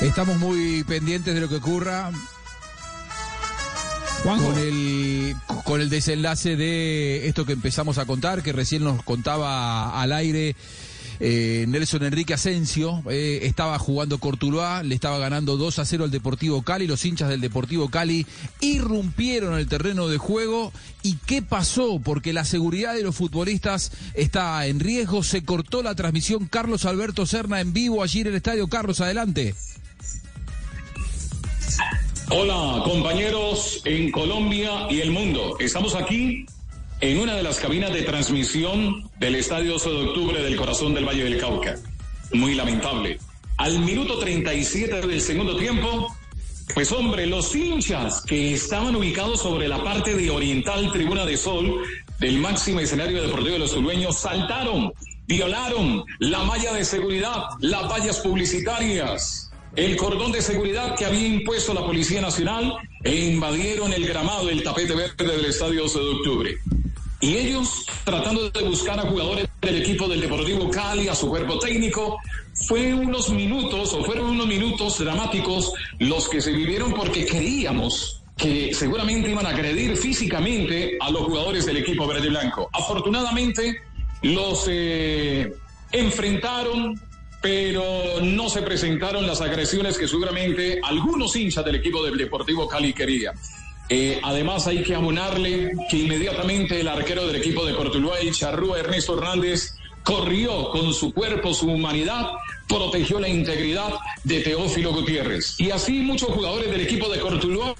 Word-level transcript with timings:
Estamos 0.00 0.38
muy 0.38 0.84
pendientes 0.84 1.34
de 1.34 1.40
lo 1.40 1.48
que 1.48 1.56
ocurra 1.56 2.10
con 4.22 4.58
el, 4.58 5.34
con 5.64 5.80
el 5.80 5.88
desenlace 5.88 6.56
de 6.56 7.26
esto 7.28 7.46
que 7.46 7.52
empezamos 7.52 7.96
a 7.98 8.04
contar, 8.04 8.42
que 8.42 8.52
recién 8.52 8.84
nos 8.84 9.02
contaba 9.02 10.00
al 10.00 10.12
aire 10.12 10.54
eh, 11.18 11.64
Nelson 11.68 12.04
Enrique 12.04 12.34
Asensio. 12.34 13.02
Eh, 13.08 13.40
estaba 13.42 13.78
jugando 13.78 14.18
Cortuluá, 14.18 14.82
le 14.82 14.94
estaba 14.94 15.18
ganando 15.18 15.56
2 15.56 15.78
a 15.78 15.84
0 15.84 16.04
al 16.04 16.10
Deportivo 16.10 16.62
Cali. 16.62 16.86
Los 16.86 17.04
hinchas 17.04 17.30
del 17.30 17.40
Deportivo 17.40 17.88
Cali 17.88 18.26
irrumpieron 18.60 19.58
el 19.58 19.66
terreno 19.66 20.08
de 20.08 20.18
juego. 20.18 20.72
¿Y 21.02 21.16
qué 21.26 21.40
pasó? 21.40 22.00
Porque 22.00 22.32
la 22.32 22.44
seguridad 22.44 22.94
de 22.94 23.02
los 23.02 23.16
futbolistas 23.16 23.92
está 24.14 24.66
en 24.66 24.80
riesgo. 24.80 25.22
Se 25.22 25.44
cortó 25.44 25.82
la 25.82 25.94
transmisión 25.94 26.46
Carlos 26.46 26.84
Alberto 26.84 27.24
Serna 27.26 27.60
en 27.60 27.72
vivo 27.72 28.02
allí 28.02 28.20
en 28.20 28.28
el 28.28 28.34
estadio. 28.34 28.68
Carlos, 28.68 29.00
adelante. 29.00 29.54
Hola 32.28 32.82
compañeros 32.82 33.82
en 33.84 34.10
Colombia 34.10 34.88
y 34.90 35.00
el 35.00 35.12
mundo. 35.12 35.56
Estamos 35.60 35.94
aquí 35.94 36.44
en 37.00 37.20
una 37.20 37.36
de 37.36 37.44
las 37.44 37.60
cabinas 37.60 37.92
de 37.92 38.02
transmisión 38.02 39.08
del 39.20 39.36
Estadio 39.36 39.74
12 39.74 39.90
de 39.90 39.96
Octubre 40.08 40.42
del 40.42 40.56
corazón 40.56 40.92
del 40.92 41.04
Valle 41.04 41.22
del 41.22 41.38
Cauca. 41.38 41.76
Muy 42.32 42.56
lamentable. 42.56 43.20
Al 43.58 43.78
minuto 43.78 44.18
37 44.18 45.06
del 45.06 45.20
segundo 45.20 45.56
tiempo, 45.56 46.12
pues 46.74 46.90
hombre, 46.90 47.28
los 47.28 47.54
hinchas 47.54 48.22
que 48.22 48.54
estaban 48.54 48.96
ubicados 48.96 49.40
sobre 49.42 49.68
la 49.68 49.84
parte 49.84 50.16
de 50.16 50.28
Oriental 50.28 50.90
Tribuna 50.92 51.24
de 51.24 51.36
Sol 51.36 51.80
del 52.18 52.38
máximo 52.38 52.80
escenario 52.80 53.22
deportivo 53.22 53.52
de 53.52 53.60
los 53.60 53.72
tulueños 53.72 54.18
saltaron, 54.18 54.92
violaron 55.28 56.04
la 56.18 56.42
malla 56.42 56.72
de 56.72 56.84
seguridad, 56.84 57.44
las 57.60 57.88
vallas 57.88 58.18
publicitarias 58.18 59.45
el 59.76 59.96
cordón 59.96 60.32
de 60.32 60.40
seguridad 60.40 60.96
que 60.96 61.04
había 61.04 61.26
impuesto 61.26 61.74
la 61.74 61.84
Policía 61.84 62.22
Nacional 62.22 62.74
e 63.04 63.14
invadieron 63.26 63.92
el 63.92 64.06
gramado 64.06 64.46
del 64.46 64.62
tapete 64.62 64.94
verde 64.94 65.24
del 65.24 65.44
Estadio 65.44 65.82
12 65.82 65.98
de 65.98 66.08
Octubre. 66.08 66.58
Y 67.20 67.36
ellos, 67.36 67.86
tratando 68.04 68.50
de 68.50 68.62
buscar 68.62 68.98
a 68.98 69.02
jugadores 69.02 69.48
del 69.60 69.76
equipo 69.76 70.08
del 70.08 70.20
Deportivo 70.20 70.70
Cali, 70.70 71.08
a 71.08 71.14
su 71.14 71.28
cuerpo 71.28 71.58
técnico, 71.58 72.18
fue 72.66 72.94
unos 72.94 73.30
minutos, 73.30 73.92
o 73.92 74.04
fueron 74.04 74.30
unos 74.30 74.46
minutos 74.46 74.98
dramáticos 74.98 75.72
los 75.98 76.28
que 76.28 76.40
se 76.40 76.52
vivieron 76.52 76.92
porque 76.94 77.26
creíamos 77.26 78.22
que 78.36 78.74
seguramente 78.74 79.30
iban 79.30 79.46
a 79.46 79.50
agredir 79.50 79.96
físicamente 79.96 80.98
a 81.00 81.10
los 81.10 81.22
jugadores 81.22 81.64
del 81.64 81.78
equipo 81.78 82.06
verde 82.06 82.26
y 82.26 82.30
blanco. 82.30 82.68
Afortunadamente, 82.72 83.82
los 84.22 84.66
eh, 84.68 85.54
enfrentaron, 85.92 87.00
pero 87.46 88.20
no 88.22 88.48
se 88.48 88.60
presentaron 88.60 89.24
las 89.24 89.40
agresiones 89.40 89.96
que 89.96 90.08
seguramente 90.08 90.80
algunos 90.82 91.36
hinchas 91.36 91.64
del 91.64 91.76
equipo 91.76 92.04
del 92.04 92.18
Deportivo 92.18 92.66
Cali 92.66 92.92
querían. 92.92 93.36
Eh, 93.88 94.18
además 94.20 94.66
hay 94.66 94.82
que 94.82 94.96
abonarle 94.96 95.70
que 95.88 95.98
inmediatamente 95.98 96.80
el 96.80 96.88
arquero 96.88 97.24
del 97.24 97.36
equipo 97.36 97.64
de 97.64 97.76
Cortuluá 97.76 98.20
y 98.20 98.32
Charrúa, 98.32 98.80
Ernesto 98.80 99.16
Hernández, 99.16 99.76
corrió 100.02 100.70
con 100.70 100.92
su 100.92 101.14
cuerpo, 101.14 101.54
su 101.54 101.70
humanidad, 101.70 102.32
protegió 102.66 103.20
la 103.20 103.28
integridad 103.28 103.94
de 104.24 104.40
Teófilo 104.40 104.92
Gutiérrez. 104.92 105.54
Y 105.60 105.70
así 105.70 106.00
muchos 106.00 106.30
jugadores 106.30 106.68
del 106.68 106.80
equipo 106.80 107.08
de 107.08 107.20
Cortuluá 107.20 107.76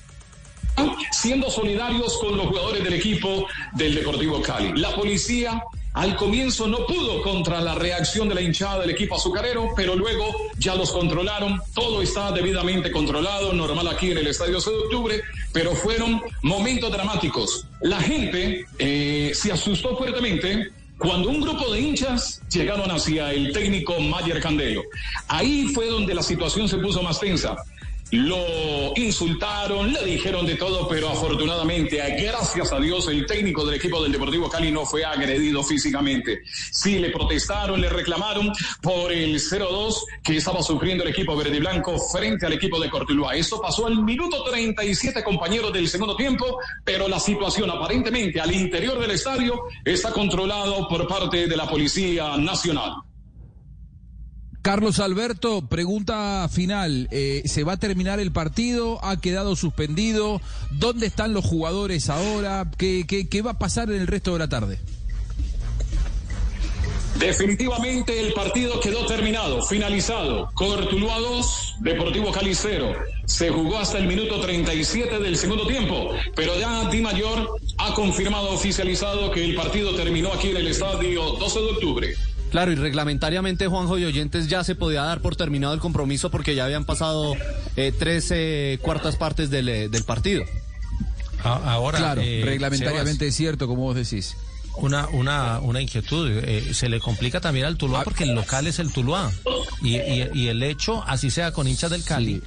siendo 1.11 1.51
solidarios 1.51 2.19
con 2.19 2.36
los 2.36 2.47
jugadores 2.47 2.84
del 2.84 2.92
equipo 2.92 3.48
del 3.73 3.97
Deportivo 3.97 4.41
Cali. 4.42 4.78
La 4.80 4.95
policía 4.95 5.61
al 5.97 6.14
comienzo 6.14 6.66
no 6.66 6.84
pudo 6.84 7.22
contra 7.22 7.58
la 7.58 7.75
reacción 7.75 8.28
de 8.28 8.34
la 8.34 8.42
hinchada 8.42 8.80
del 8.80 8.91
equipo 8.91 9.16
azucarero, 9.16 9.70
pero 9.75 9.97
luego 9.97 10.27
ya 10.58 10.75
los 10.75 10.92
controlaron. 10.92 11.58
Todo 11.75 12.02
está 12.02 12.30
debidamente 12.33 12.92
controlado, 12.92 13.55
normal 13.55 13.89
aquí 13.89 14.11
en 14.11 14.19
el 14.19 14.27
Estadio 14.27 14.61
6 14.61 14.77
de 14.77 14.83
Octubre, 14.83 15.22
pero 15.55 15.74
fueron 15.74 16.20
momentos 16.42 16.92
dramáticos. 16.92 17.67
La 17.80 17.98
gente 17.98 18.67
eh, 18.78 19.33
se 19.35 19.51
asustó 19.51 19.96
fuertemente 19.96 20.68
cuando 20.98 21.30
un 21.30 21.40
grupo 21.40 21.73
de 21.73 21.80
hinchas 21.80 22.42
llegaron 22.52 22.90
hacia 22.90 23.33
el 23.33 23.55
técnico 23.55 23.98
Mayer 23.98 24.39
Candelo. 24.42 24.83
Ahí 25.29 25.68
fue 25.68 25.86
donde 25.86 26.14
la 26.14 26.23
situación 26.23 26.68
se 26.68 26.77
puso 26.77 27.02
más 27.02 27.18
tensa 27.18 27.56
lo 28.12 28.92
insultaron, 28.96 29.92
le 29.92 30.05
dijeron 30.05 30.46
de 30.46 30.55
todo, 30.55 30.86
pero 30.89 31.08
afortunadamente, 31.08 31.96
gracias 32.22 32.72
a 32.72 32.78
Dios, 32.78 33.08
el 33.08 33.27
técnico 33.27 33.64
del 33.64 33.77
equipo 33.77 34.02
del 34.02 34.12
Deportivo 34.12 34.48
Cali 34.48 34.70
no 34.70 34.86
fue 34.86 35.05
agredido 35.05 35.62
físicamente. 35.64 36.42
Sí, 36.70 36.98
le 36.98 37.11
protestaron, 37.11 37.80
le 37.80 37.89
reclamaron 37.89 38.52
por 38.80 39.12
el 39.12 39.40
0-2 39.40 39.94
que 40.22 40.36
estaba 40.36 40.62
sufriendo 40.62 41.02
el 41.02 41.11
equipo 41.11 41.36
verde 41.36 41.56
y 41.56 41.61
blanco 41.61 41.98
frente 41.98 42.46
al 42.46 42.52
equipo 42.52 42.78
de 42.78 42.90
Cortuluá. 42.90 43.34
Eso 43.34 43.61
pasó 43.61 43.86
al 43.86 44.02
minuto 44.02 44.44
37, 44.44 45.24
compañeros 45.24 45.73
del 45.73 45.88
segundo 45.88 46.14
tiempo, 46.14 46.61
pero 46.84 47.08
la 47.08 47.18
situación 47.18 47.70
aparentemente 47.70 48.40
al 48.40 48.55
interior 48.55 49.00
del 49.00 49.11
estadio 49.11 49.64
está 49.84 50.12
controlado 50.12 50.88
por 50.88 51.08
parte 51.08 51.48
de 51.48 51.56
la 51.56 51.68
Policía 51.68 52.36
Nacional. 52.36 53.05
Carlos 54.67 54.99
Alberto, 54.99 55.65
pregunta 55.69 56.49
final. 56.53 57.07
Eh, 57.13 57.43
¿Se 57.45 57.63
va 57.63 57.75
a 57.75 57.77
terminar 57.77 58.19
el 58.19 58.33
partido? 58.33 58.99
¿Ha 59.05 59.21
quedado 59.21 59.55
suspendido? 59.55 60.41
¿Dónde 60.73 61.07
están 61.07 61.33
los 61.33 61.45
jugadores 61.45 62.11
ahora? 62.11 62.69
¿Qué, 62.77 63.07
qué, 63.07 63.43
va 63.43 63.53
a 63.53 63.59
pasar 63.61 63.93
en 63.93 64.01
el 64.01 64.09
resto 64.09 64.33
de 64.33 64.41
la 64.41 64.49
tarde? 64.49 64.81
Definitivamente 67.21 68.19
el 68.19 68.33
partido 68.33 68.81
quedó 68.81 69.07
terminado, 69.07 69.63
finalizado. 69.63 70.51
Cortuluá 70.55 71.21
2, 71.21 71.77
Deportivo 71.83 72.33
Cali 72.33 72.57
0. 72.57 72.93
Se 73.25 73.51
jugó 73.51 73.79
hasta 73.79 73.98
el 73.98 74.09
minuto 74.09 74.41
37 74.41 75.21
del 75.21 75.37
segundo 75.37 75.69
tiempo, 75.69 76.11
pero 76.35 76.59
ya 76.59 76.91
Di 76.91 77.01
Mayor 77.01 77.57
ha 77.79 77.95
confirmado, 77.95 78.51
oficializado 78.51 79.31
que 79.31 79.45
el 79.45 79.55
partido 79.55 79.95
terminó 79.95 80.33
aquí 80.33 80.48
en 80.48 80.57
el 80.57 80.67
estadio 80.67 81.23
12 81.39 81.61
de 81.61 81.67
octubre. 81.67 82.17
Claro, 82.56 82.72
y 82.72 82.77
reglamentariamente, 82.77 83.67
Juanjo 83.67 83.98
y 83.98 84.06
Oyentes, 84.06 84.48
ya 84.48 84.64
se 84.64 84.74
podía 84.74 85.02
dar 85.02 85.20
por 85.20 85.36
terminado 85.36 85.74
el 85.74 85.80
compromiso 85.80 86.30
porque 86.30 86.55
ya 86.55 86.64
habían 86.64 86.86
pasado 86.86 87.34
eh, 87.77 87.92
tres 87.92 88.33
cuartas 88.80 89.17
partes 89.17 89.50
del, 89.50 89.68
eh, 89.68 89.89
del 89.90 90.05
partido. 90.05 90.42
Ahora, 91.42 91.98
claro, 91.98 92.22
eh, 92.24 92.40
reglamentariamente 92.42 93.27
es 93.27 93.34
cierto, 93.34 93.67
como 93.67 93.83
vos 93.83 93.94
decís. 93.94 94.39
Una, 94.78 95.06
una, 95.08 95.58
una 95.61 95.83
inquietud, 95.83 96.30
eh, 96.30 96.72
se 96.72 96.89
le 96.89 96.98
complica 96.98 97.42
también 97.42 97.67
al 97.67 97.77
Tuluá 97.77 98.05
porque 98.05 98.24
el 98.24 98.34
local 98.34 98.67
es 98.67 98.78
el 98.78 98.90
Tuluá 98.90 99.30
y, 99.83 99.96
y, 99.96 100.48
el 100.48 100.62
hecho, 100.62 101.05
así 101.06 101.30
sea 101.30 101.52
con 101.52 101.68
hinchas 101.68 101.90
del 101.90 102.05
Cali, 102.05 102.42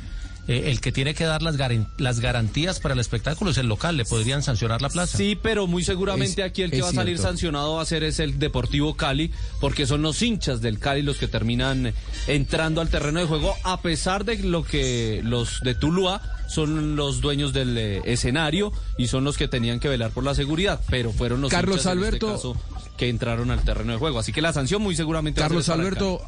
eh, 0.49 0.71
el 0.71 0.81
que 0.81 0.91
tiene 0.91 1.13
que 1.13 1.25
dar 1.25 1.43
las, 1.43 1.57
las 1.97 2.19
garantías 2.19 2.79
para 2.79 2.95
el 2.95 2.99
espectáculo 2.99 3.51
es 3.51 3.59
el 3.59 3.67
local, 3.67 3.97
le 3.97 4.03
podrían 4.03 4.41
sancionar 4.41 4.81
la 4.81 4.89
plaza. 4.89 5.15
Sí, 5.15 5.37
pero 5.39 5.67
muy 5.67 5.83
seguramente 5.83 6.41
aquí 6.41 6.63
el 6.63 6.71
que 6.71 6.81
va 6.81 6.89
a 6.89 6.93
salir 6.93 7.19
sancionado 7.19 7.75
va 7.75 7.83
a 7.83 7.85
ser 7.85 8.03
es 8.03 8.19
el 8.19 8.39
Deportivo 8.39 8.95
Cali, 8.95 9.29
porque 9.59 9.85
son 9.85 10.01
los 10.01 10.19
hinchas 10.23 10.59
del 10.59 10.79
Cali 10.79 11.03
los 11.03 11.17
que 11.17 11.27
terminan 11.27 11.93
entrando 12.25 12.81
al 12.81 12.89
terreno 12.89 13.19
de 13.19 13.27
juego, 13.27 13.53
a 13.63 13.79
pesar 13.83 14.25
de 14.25 14.39
lo 14.39 14.63
que 14.63 15.21
los 15.23 15.61
de 15.61 15.75
Tuluá 15.75 16.19
son 16.47 16.95
los 16.95 17.21
dueños 17.21 17.53
del 17.53 17.77
eh, 17.77 18.01
escenario 18.05 18.73
y 18.97 19.05
son 19.05 19.25
los 19.25 19.37
que 19.37 19.47
tenían 19.47 19.79
que 19.79 19.87
velar 19.87 20.09
por 20.09 20.23
la 20.23 20.33
seguridad, 20.33 20.81
pero 20.89 21.11
fueron 21.11 21.41
los 21.41 21.51
Carlos 21.51 21.75
hinchas 21.77 21.91
Alberto, 21.91 22.27
en 22.27 22.35
este 22.35 22.47
caso 22.47 22.57
que 22.97 23.07
entraron 23.07 23.51
al 23.51 23.63
terreno 23.63 23.93
de 23.93 23.99
juego. 23.99 24.19
Así 24.19 24.33
que 24.33 24.41
la 24.41 24.51
sanción 24.51 24.81
muy 24.81 24.95
seguramente 24.95 25.39
Carlos 25.39 25.69
Alberto, 25.69 26.21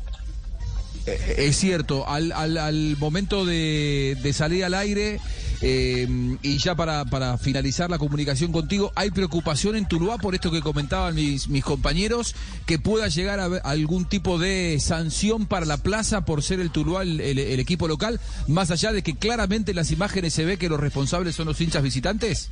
es 1.06 1.58
cierto, 1.58 2.08
al, 2.08 2.32
al, 2.32 2.98
momento 2.98 3.46
de, 3.46 4.32
salir 4.34 4.66
al 4.66 4.74
aire 4.74 5.20
eh, 5.62 6.08
y 6.42 6.58
ya 6.58 6.76
para, 6.76 7.06
para, 7.06 7.38
finalizar 7.38 7.90
la 7.90 7.98
comunicación 7.98 8.52
contigo, 8.52 8.92
¿hay 8.96 9.12
preocupación 9.12 9.76
en 9.76 9.88
Tuluá 9.88 10.18
por 10.18 10.36
esto 10.36 10.52
que 10.52 10.62
comentaban 10.62 11.16
mis, 11.16 11.48
mis 11.50 11.64
compañeros, 11.64 12.36
que 12.66 12.80
pueda 12.80 13.08
llegar 13.08 13.40
a, 13.40 13.46
algún 13.64 14.06
tipo 14.06 14.38
de 14.38 14.80
sanción 14.80 15.46
para 15.46 15.66
la 15.66 15.78
plaza 15.78 16.26
por 16.26 16.44
ser 16.44 16.60
el 16.60 16.72
Tuluá 16.72 17.04
el, 17.04 17.20
el, 17.20 17.60
equipo 17.60 17.88
local, 17.88 18.20
más 18.48 18.72
allá 18.72 18.92
de 18.92 19.04
que 19.04 19.16
claramente 19.16 19.72
en 19.72 19.78
las 19.78 19.92
imágenes 19.92 20.34
se 20.34 20.46
ve 20.46 20.58
que 20.58 20.70
los 20.70 20.80
responsables 20.80 21.36
son 21.36 21.48
los 21.48 21.60
hinchas 21.62 21.84
visitantes? 21.84 22.50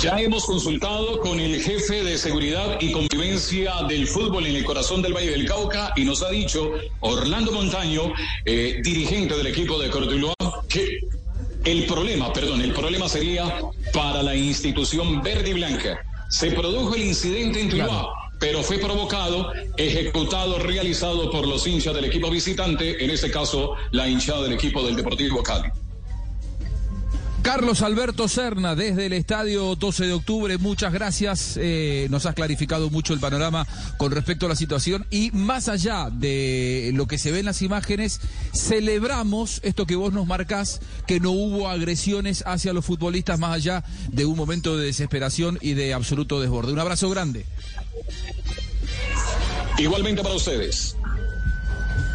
Ya 0.00 0.20
hemos 0.20 0.44
consultado 0.44 1.18
con 1.20 1.40
el 1.40 1.60
jefe 1.60 2.02
de 2.04 2.18
seguridad 2.18 2.78
y 2.80 2.92
convivencia 2.92 3.82
del 3.88 4.06
fútbol 4.06 4.46
en 4.46 4.56
el 4.56 4.64
corazón 4.64 5.02
del 5.02 5.14
Valle 5.14 5.30
del 5.30 5.46
Cauca 5.46 5.92
y 5.96 6.04
nos 6.04 6.22
ha 6.22 6.30
dicho 6.30 6.72
Orlando 7.00 7.52
Montaño, 7.52 8.12
eh, 8.44 8.80
dirigente 8.82 9.36
del 9.36 9.46
equipo 9.46 9.78
de 9.78 9.90
Cortuluá, 9.90 10.34
que 10.68 11.00
el 11.64 11.86
problema, 11.86 12.32
perdón, 12.32 12.60
el 12.60 12.72
problema 12.72 13.08
sería 13.08 13.60
para 13.92 14.22
la 14.22 14.36
institución 14.36 15.22
verde 15.22 15.50
y 15.50 15.54
blanca. 15.54 15.98
Se 16.28 16.50
produjo 16.50 16.94
el 16.94 17.02
incidente 17.04 17.60
en 17.60 17.70
Tuluá. 17.70 18.12
pero 18.40 18.62
fue 18.62 18.78
provocado, 18.78 19.52
ejecutado, 19.76 20.58
realizado 20.58 21.30
por 21.30 21.46
los 21.46 21.66
hinchas 21.66 21.94
del 21.94 22.04
equipo 22.04 22.30
visitante, 22.30 23.02
en 23.02 23.10
este 23.10 23.30
caso 23.30 23.74
la 23.92 24.06
hinchada 24.06 24.42
del 24.42 24.52
equipo 24.52 24.82
del 24.82 24.96
Deportivo 24.96 25.42
Cali. 25.42 25.70
Carlos 27.44 27.82
Alberto 27.82 28.26
Serna, 28.26 28.74
desde 28.74 29.04
el 29.04 29.12
estadio 29.12 29.76
12 29.76 30.06
de 30.06 30.12
octubre, 30.14 30.56
muchas 30.56 30.94
gracias. 30.94 31.58
Eh, 31.60 32.06
nos 32.08 32.24
has 32.24 32.34
clarificado 32.34 32.88
mucho 32.88 33.12
el 33.12 33.20
panorama 33.20 33.66
con 33.98 34.12
respecto 34.12 34.46
a 34.46 34.48
la 34.48 34.56
situación 34.56 35.06
y 35.10 35.30
más 35.32 35.68
allá 35.68 36.08
de 36.10 36.90
lo 36.94 37.06
que 37.06 37.18
se 37.18 37.32
ve 37.32 37.40
en 37.40 37.44
las 37.44 37.60
imágenes, 37.60 38.22
celebramos 38.54 39.60
esto 39.62 39.84
que 39.84 39.94
vos 39.94 40.14
nos 40.14 40.26
marcás, 40.26 40.80
que 41.06 41.20
no 41.20 41.32
hubo 41.32 41.68
agresiones 41.68 42.42
hacia 42.46 42.72
los 42.72 42.86
futbolistas 42.86 43.38
más 43.38 43.54
allá 43.54 43.84
de 44.10 44.24
un 44.24 44.38
momento 44.38 44.78
de 44.78 44.86
desesperación 44.86 45.58
y 45.60 45.74
de 45.74 45.92
absoluto 45.92 46.40
desborde. 46.40 46.72
Un 46.72 46.78
abrazo 46.78 47.10
grande. 47.10 47.44
Igualmente 49.76 50.22
para 50.22 50.34
ustedes. 50.34 50.96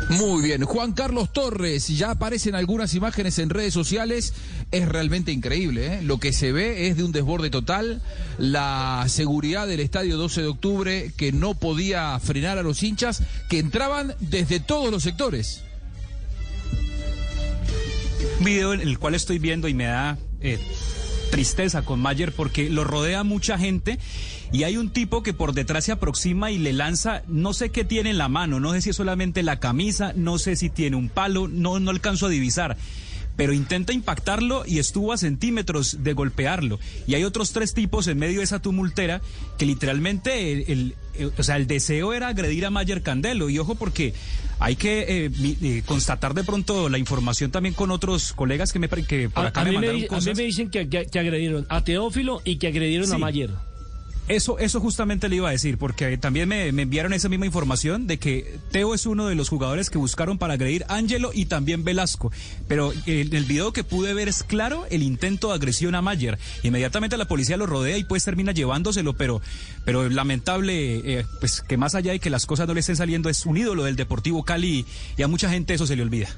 Muy 0.09 0.41
bien, 0.41 0.63
Juan 0.63 0.93
Carlos 0.93 1.31
Torres, 1.31 1.87
ya 1.87 2.09
aparecen 2.09 2.55
algunas 2.55 2.95
imágenes 2.95 3.37
en 3.37 3.51
redes 3.51 3.75
sociales, 3.75 4.33
es 4.71 4.89
realmente 4.89 5.31
increíble, 5.31 5.85
¿eh? 5.85 6.01
lo 6.01 6.17
que 6.17 6.33
se 6.33 6.51
ve 6.51 6.87
es 6.87 6.97
de 6.97 7.03
un 7.03 7.11
desborde 7.11 7.51
total, 7.51 8.01
la 8.39 9.05
seguridad 9.07 9.67
del 9.67 9.81
estadio 9.81 10.17
12 10.17 10.41
de 10.41 10.47
octubre 10.47 11.11
que 11.15 11.31
no 11.31 11.53
podía 11.53 12.19
frenar 12.19 12.57
a 12.57 12.63
los 12.63 12.81
hinchas 12.81 13.21
que 13.49 13.59
entraban 13.59 14.15
desde 14.19 14.59
todos 14.59 14.89
los 14.89 15.03
sectores. 15.03 15.61
Video 18.39 18.73
en 18.73 18.81
el 18.81 18.97
cual 18.97 19.13
estoy 19.13 19.37
viendo 19.37 19.67
y 19.67 19.75
me 19.75 19.85
da 19.85 20.17
eh, 20.41 20.57
tristeza 21.29 21.83
con 21.83 21.99
Mayer 22.01 22.31
porque 22.31 22.69
lo 22.69 22.83
rodea 22.83 23.23
mucha 23.23 23.57
gente 23.57 23.99
y 24.51 24.63
hay 24.63 24.77
un 24.77 24.89
tipo 24.89 25.23
que 25.23 25.33
por 25.33 25.53
detrás 25.53 25.85
se 25.85 25.91
aproxima 25.91 26.51
y 26.51 26.57
le 26.57 26.73
lanza, 26.73 27.23
no 27.27 27.53
sé 27.53 27.69
qué 27.69 27.85
tiene 27.85 28.09
en 28.09 28.17
la 28.17 28.29
mano, 28.29 28.59
no 28.59 28.73
sé 28.73 28.81
si 28.81 28.89
es 28.89 28.95
solamente 28.95 29.43
la 29.43 29.59
camisa, 29.59 30.13
no 30.15 30.39
sé 30.39 30.55
si 30.55 30.69
tiene 30.69 30.95
un 30.95 31.09
palo, 31.09 31.47
no, 31.47 31.79
no 31.79 31.91
alcanzo 31.91 32.25
a 32.25 32.29
divisar 32.29 32.77
pero 33.39 33.53
intenta 33.53 33.93
impactarlo 33.93 34.65
y 34.67 34.79
estuvo 34.79 35.13
a 35.13 35.17
centímetros 35.17 36.03
de 36.03 36.11
golpearlo. 36.11 36.77
Y 37.07 37.15
hay 37.15 37.23
otros 37.23 37.53
tres 37.53 37.73
tipos 37.73 38.05
en 38.07 38.19
medio 38.19 38.39
de 38.39 38.43
esa 38.43 38.61
tumultera 38.61 39.21
que 39.57 39.65
literalmente 39.65 40.69
el, 40.73 40.93
o 41.37 41.41
sea, 41.43 41.55
el 41.55 41.65
deseo 41.65 42.11
era 42.13 42.27
agredir 42.27 42.65
a 42.65 42.69
Mayer 42.69 43.01
Candelo. 43.01 43.49
Y 43.49 43.57
ojo 43.57 43.75
porque 43.75 44.13
hay 44.59 44.75
que 44.75 45.25
eh, 45.25 45.31
eh, 45.63 45.83
constatar 45.85 46.33
de 46.33 46.43
pronto 46.43 46.89
la 46.89 46.97
información 46.97 47.49
también 47.49 47.75
con 47.75 47.91
otros 47.91 48.33
colegas 48.33 48.73
que 48.73 48.79
me 48.79 48.89
que 48.89 49.29
por 49.29 49.45
acá 49.45 49.61
a, 49.61 49.63
me 49.63 49.71
mandaron 49.71 50.01
me, 50.01 50.07
cosas. 50.07 50.27
a 50.27 50.31
mí 50.31 50.35
me 50.35 50.43
dicen 50.43 50.69
que, 50.69 50.89
que- 50.89 51.05
que 51.05 51.19
agredieron 51.19 51.65
a 51.69 51.81
Teófilo 51.81 52.41
y 52.43 52.57
que 52.57 52.67
agredieron 52.67 53.09
a. 53.13 53.17
Mayer. 53.17 53.51
Eso, 54.29 54.59
eso 54.59 54.79
justamente 54.79 55.27
le 55.27 55.37
iba 55.37 55.49
a 55.49 55.51
decir, 55.51 55.79
porque 55.79 56.15
también 56.19 56.47
me, 56.47 56.71
me 56.71 56.83
enviaron 56.83 57.13
esa 57.13 57.29
misma 57.29 57.47
información 57.47 58.05
de 58.05 58.19
que 58.19 58.59
Teo 58.71 58.93
es 58.93 59.07
uno 59.07 59.27
de 59.27 59.33
los 59.33 59.49
jugadores 59.49 59.89
que 59.89 59.97
buscaron 59.97 60.37
para 60.37 60.53
agredir 60.53 60.85
Ángelo 60.87 61.31
y 61.33 61.47
también 61.47 61.83
Velasco. 61.83 62.31
Pero 62.67 62.93
en 63.07 63.35
el 63.35 63.45
video 63.45 63.73
que 63.73 63.83
pude 63.83 64.13
ver 64.13 64.27
es 64.27 64.43
claro 64.43 64.85
el 64.91 65.01
intento 65.01 65.47
de 65.47 65.55
agresión 65.55 65.95
a 65.95 66.03
Mayer. 66.03 66.37
Inmediatamente 66.61 67.17
la 67.17 67.25
policía 67.25 67.57
lo 67.57 67.65
rodea 67.65 67.97
y 67.97 68.03
pues 68.03 68.23
termina 68.23 68.51
llevándoselo, 68.51 69.13
pero, 69.13 69.41
pero 69.83 70.07
lamentable, 70.07 71.19
eh, 71.19 71.25
pues 71.39 71.61
que 71.61 71.77
más 71.77 71.95
allá 71.95 72.11
de 72.11 72.19
que 72.19 72.29
las 72.29 72.45
cosas 72.45 72.67
no 72.67 72.75
le 72.75 72.81
estén 72.81 72.97
saliendo, 72.97 73.29
es 73.29 73.47
un 73.47 73.57
ídolo 73.57 73.83
del 73.83 73.95
Deportivo 73.95 74.43
Cali 74.43 74.85
y 75.17 75.23
a 75.23 75.27
mucha 75.27 75.49
gente 75.49 75.73
eso 75.73 75.87
se 75.87 75.95
le 75.95 76.03
olvida. 76.03 76.29